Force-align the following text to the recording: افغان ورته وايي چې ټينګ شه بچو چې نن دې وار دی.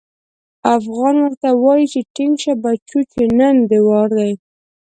افغان 0.77 1.15
ورته 1.23 1.49
وايي 1.63 1.85
چې 1.93 1.99
ټينګ 2.15 2.33
شه 2.43 2.53
بچو 2.63 2.99
چې 3.11 3.21
نن 3.39 3.55
دې 3.69 3.79
وار 3.87 4.09
دی. 4.17 4.31